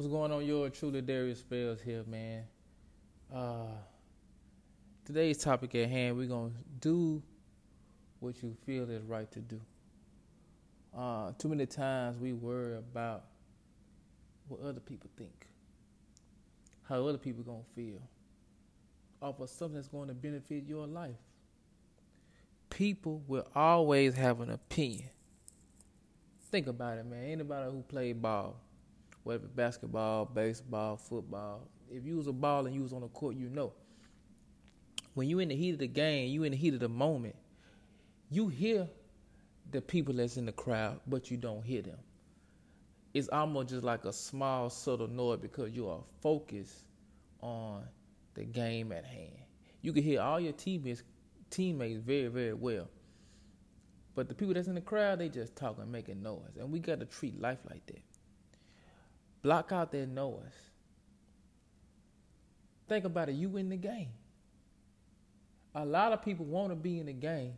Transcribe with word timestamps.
What's 0.00 0.10
going 0.10 0.32
on, 0.32 0.46
your 0.46 0.70
truly 0.70 1.02
Darius 1.02 1.40
Spells 1.40 1.78
here, 1.78 2.02
man. 2.06 2.44
Uh, 3.30 3.66
today's 5.04 5.36
topic 5.36 5.74
at 5.74 5.90
hand, 5.90 6.16
we're 6.16 6.26
gonna 6.26 6.52
do 6.80 7.22
what 8.18 8.42
you 8.42 8.56
feel 8.64 8.88
is 8.90 9.02
right 9.02 9.30
to 9.30 9.40
do. 9.40 9.60
Uh, 10.96 11.32
too 11.36 11.48
many 11.48 11.66
times 11.66 12.18
we 12.18 12.32
worry 12.32 12.78
about 12.78 13.24
what 14.48 14.62
other 14.62 14.80
people 14.80 15.10
think, 15.18 15.46
how 16.88 17.06
other 17.06 17.18
people 17.18 17.42
gonna 17.42 17.58
feel, 17.76 18.00
off 19.20 19.38
of 19.38 19.50
something 19.50 19.74
that's 19.74 19.88
going 19.88 20.08
to 20.08 20.14
benefit 20.14 20.64
your 20.66 20.86
life. 20.86 21.20
People 22.70 23.22
will 23.28 23.46
always 23.54 24.14
have 24.14 24.40
an 24.40 24.48
opinion. 24.48 25.10
Think 26.50 26.68
about 26.68 26.96
it, 26.96 27.04
man. 27.04 27.24
Anybody 27.24 27.70
who 27.70 27.82
played 27.82 28.22
ball, 28.22 28.56
whether 29.24 29.46
basketball, 29.46 30.24
baseball, 30.24 30.96
football, 30.96 31.68
if 31.90 32.04
you 32.04 32.16
was 32.16 32.26
a 32.26 32.32
ball 32.32 32.66
and 32.66 32.74
you 32.74 32.82
was 32.82 32.92
on 32.92 33.02
the 33.02 33.08
court, 33.08 33.36
you 33.36 33.48
know. 33.48 33.72
When 35.14 35.28
you 35.28 35.40
in 35.40 35.48
the 35.48 35.56
heat 35.56 35.72
of 35.72 35.78
the 35.78 35.88
game, 35.88 36.30
you 36.30 36.44
in 36.44 36.52
the 36.52 36.56
heat 36.56 36.74
of 36.74 36.80
the 36.80 36.88
moment, 36.88 37.34
you 38.30 38.48
hear 38.48 38.88
the 39.70 39.80
people 39.80 40.14
that's 40.14 40.36
in 40.36 40.46
the 40.46 40.52
crowd, 40.52 41.00
but 41.06 41.30
you 41.30 41.36
don't 41.36 41.62
hear 41.62 41.82
them. 41.82 41.98
It's 43.12 43.28
almost 43.28 43.70
just 43.70 43.82
like 43.82 44.04
a 44.04 44.12
small 44.12 44.70
subtle 44.70 45.08
noise 45.08 45.40
because 45.40 45.72
you 45.72 45.88
are 45.88 46.00
focused 46.22 46.84
on 47.40 47.82
the 48.34 48.44
game 48.44 48.92
at 48.92 49.04
hand. 49.04 49.32
You 49.82 49.92
can 49.92 50.02
hear 50.02 50.20
all 50.20 50.38
your 50.38 50.52
teammates 50.52 51.02
teammates 51.50 51.98
very, 51.98 52.28
very 52.28 52.54
well. 52.54 52.88
But 54.14 54.28
the 54.28 54.34
people 54.34 54.54
that's 54.54 54.68
in 54.68 54.74
the 54.74 54.80
crowd, 54.80 55.18
they 55.18 55.28
just 55.28 55.56
talking, 55.56 55.90
making 55.90 56.22
noise. 56.22 56.56
And 56.58 56.70
we 56.70 56.78
got 56.78 57.00
to 57.00 57.06
treat 57.06 57.40
life 57.40 57.58
like 57.68 57.84
that. 57.86 58.02
Block 59.42 59.72
out 59.72 59.92
that 59.92 60.08
noise. 60.08 60.42
Think 62.88 63.04
about 63.04 63.28
it, 63.28 63.36
you 63.36 63.56
in 63.56 63.68
the 63.68 63.76
game. 63.76 64.08
A 65.74 65.84
lot 65.84 66.12
of 66.12 66.22
people 66.22 66.44
want 66.44 66.70
to 66.70 66.76
be 66.76 66.98
in 66.98 67.06
the 67.06 67.12
game, 67.12 67.56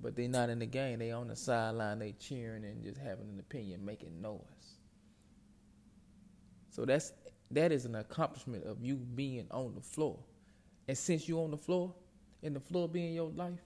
but 0.00 0.16
they're 0.16 0.28
not 0.28 0.50
in 0.50 0.58
the 0.58 0.66
game. 0.66 0.98
They 0.98 1.12
on 1.12 1.28
the 1.28 1.36
sideline, 1.36 2.00
they 2.00 2.12
cheering 2.12 2.64
and 2.64 2.82
just 2.82 2.98
having 2.98 3.28
an 3.28 3.38
opinion, 3.38 3.84
making 3.84 4.20
noise. 4.20 4.40
So 6.70 6.84
that's 6.84 7.12
that 7.52 7.70
is 7.70 7.84
an 7.84 7.94
accomplishment 7.94 8.64
of 8.64 8.82
you 8.82 8.96
being 8.96 9.46
on 9.52 9.74
the 9.76 9.80
floor. 9.80 10.18
And 10.88 10.98
since 10.98 11.28
you're 11.28 11.44
on 11.44 11.52
the 11.52 11.56
floor, 11.56 11.94
and 12.44 12.54
the 12.54 12.60
floor 12.60 12.88
being 12.88 13.14
your 13.14 13.30
life, 13.30 13.60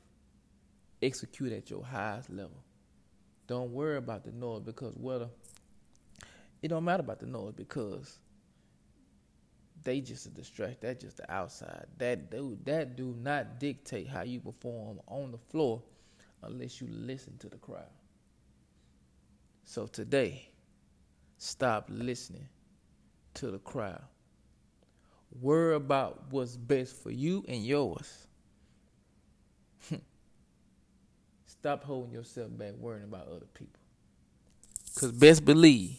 execute 1.02 1.52
at 1.52 1.68
your 1.68 1.84
highest 1.84 2.30
level. 2.30 2.62
Don't 3.46 3.72
worry 3.72 3.96
about 3.96 4.24
the 4.24 4.32
noise 4.32 4.62
because 4.64 4.94
whether 4.96 5.28
it 6.62 6.68
don't 6.68 6.84
matter 6.84 7.02
about 7.02 7.20
the 7.20 7.26
noise 7.26 7.54
because 7.54 8.18
they 9.84 10.00
just 10.00 10.26
a 10.26 10.30
distraction. 10.30 10.78
That's 10.80 11.02
just 11.02 11.16
the 11.18 11.32
outside. 11.32 11.86
That 11.98 12.30
do 12.30 12.58
that 12.64 12.96
do 12.96 13.14
not 13.20 13.60
dictate 13.60 14.08
how 14.08 14.22
you 14.22 14.40
perform 14.40 15.00
on 15.06 15.30
the 15.32 15.38
floor 15.38 15.82
unless 16.42 16.80
you 16.80 16.88
listen 16.90 17.36
to 17.38 17.48
the 17.48 17.56
crowd. 17.56 17.90
So 19.64 19.86
today, 19.86 20.48
stop 21.36 21.86
listening 21.88 22.48
to 23.34 23.50
the 23.50 23.58
crowd. 23.58 24.02
Worry 25.40 25.74
about 25.76 26.24
what's 26.30 26.56
best 26.56 26.96
for 27.02 27.10
you 27.10 27.44
and 27.48 27.64
yours. 27.64 28.26
Stop 31.46 31.84
holding 31.84 32.12
yourself 32.12 32.48
back 32.56 32.72
worrying 32.78 33.04
about 33.04 33.28
other 33.28 33.46
people. 33.52 33.80
Because 34.94 35.12
best 35.12 35.44
believe, 35.44 35.98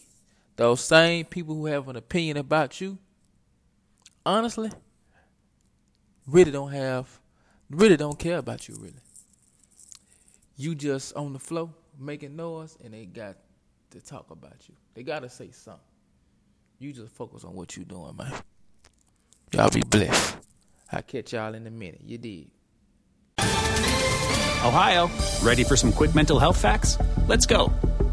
those 0.59 0.81
same 0.81 1.24
people 1.24 1.56
who 1.56 1.68
have 1.68 1.88
an 1.88 1.96
opinion 1.96 2.36
about 2.36 2.81
you, 2.81 2.97
honestly, 4.25 4.70
really 6.28 6.52
don't 6.52 6.74
have, 6.74 7.08
really 7.70 7.96
don't 7.96 8.20
care 8.20 8.40
about 8.40 8.68
you, 8.68 8.75
really. 8.78 9.00
You 10.58 10.75
just 10.75 11.16
on 11.16 11.31
the 11.31 11.40
floor 11.40 11.70
making 11.97 12.36
noise 12.36 12.78
and 12.84 12.94
they 12.94 13.06
got 13.06 13.38
to 13.92 14.02
talk 14.02 14.31
about 14.31 14.68
you. 14.68 14.75
They 14.96 15.03
got 15.03 15.22
to 15.22 15.30
say 15.30 15.50
something. 15.52 15.80
You 16.78 16.91
just 16.91 17.14
focus 17.14 17.46
on 17.46 17.53
what 17.56 17.78
you 17.78 17.86
doing, 17.86 18.18
man. 18.18 18.34
Y'all 19.53 19.70
be 19.70 19.80
blessed. 19.80 20.40
I'll 20.91 21.03
catch 21.03 21.31
y'all 21.31 21.53
in 21.53 21.66
a 21.68 21.72
minute. 21.72 22.02
You 22.03 22.18
did. 22.18 22.52
Ohio, 23.40 25.09
ready 25.41 25.64
for 25.64 25.78
some 25.78 25.94
quick 25.94 26.14
mental 26.14 26.38
health 26.38 26.62
facts? 26.62 26.97
Let's 27.30 27.46
go. 27.46 27.72